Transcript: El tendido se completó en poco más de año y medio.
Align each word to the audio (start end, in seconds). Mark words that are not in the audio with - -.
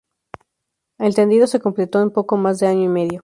El 0.97 1.13
tendido 1.13 1.45
se 1.45 1.59
completó 1.59 2.01
en 2.01 2.09
poco 2.09 2.35
más 2.35 2.57
de 2.57 2.65
año 2.65 2.85
y 2.85 2.87
medio. 2.87 3.19